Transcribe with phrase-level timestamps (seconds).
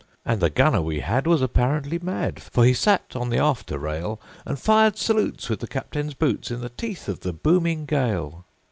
[0.25, 4.19] And the gunner we had was apparently mad, For he sat on the after rail,
[4.47, 8.45] And fired salutes with the captain's boots, In the teeth of the booming gale.